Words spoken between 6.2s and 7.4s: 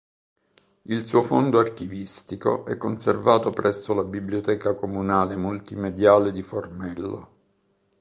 di Formello.